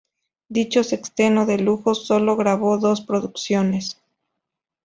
Dicho 0.49 0.83
sexteto 0.83 1.45
de 1.45 1.59
lujos 1.59 2.07
sólo 2.07 2.35
grabó 2.35 2.79
dos 2.79 3.01
producciones. 3.01 4.01